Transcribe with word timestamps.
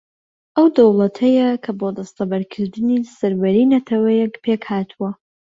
ئەو 0.55 0.67
دەوڵەتەیە 0.77 1.49
کە 1.63 1.71
بۆ 1.79 1.87
دەستەبەرکردنی 1.97 3.07
سەروەریی 3.17 3.69
نەتەوەیەک 3.73 4.33
پێک 4.43 4.61
ھاتووە 4.71 5.09